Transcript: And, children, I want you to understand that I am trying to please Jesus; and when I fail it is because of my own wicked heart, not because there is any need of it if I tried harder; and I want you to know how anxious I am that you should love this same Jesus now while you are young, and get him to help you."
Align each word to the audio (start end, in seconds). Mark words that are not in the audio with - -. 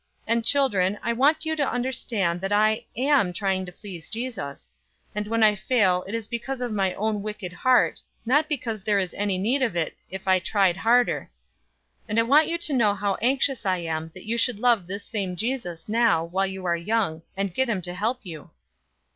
And, 0.25 0.43
children, 0.43 0.97
I 1.03 1.13
want 1.13 1.45
you 1.45 1.55
to 1.55 1.71
understand 1.71 2.41
that 2.41 2.51
I 2.51 2.85
am 2.97 3.31
trying 3.33 3.67
to 3.67 3.71
please 3.71 4.09
Jesus; 4.09 4.71
and 5.13 5.27
when 5.27 5.43
I 5.43 5.53
fail 5.53 6.03
it 6.07 6.15
is 6.15 6.27
because 6.27 6.59
of 6.59 6.71
my 6.71 6.95
own 6.95 7.21
wicked 7.21 7.53
heart, 7.53 8.01
not 8.25 8.49
because 8.49 8.83
there 8.83 8.97
is 8.97 9.13
any 9.13 9.37
need 9.37 9.61
of 9.61 9.75
it 9.75 9.95
if 10.09 10.27
I 10.27 10.39
tried 10.39 10.75
harder; 10.77 11.29
and 12.09 12.17
I 12.19 12.23
want 12.23 12.47
you 12.47 12.57
to 12.57 12.73
know 12.73 12.95
how 12.95 13.13
anxious 13.21 13.63
I 13.63 13.77
am 13.77 14.09
that 14.15 14.25
you 14.25 14.39
should 14.39 14.57
love 14.57 14.87
this 14.87 15.05
same 15.05 15.35
Jesus 15.35 15.87
now 15.87 16.23
while 16.25 16.47
you 16.47 16.65
are 16.65 16.75
young, 16.75 17.21
and 17.37 17.53
get 17.53 17.69
him 17.69 17.83
to 17.83 17.93
help 17.93 18.21
you." 18.23 18.49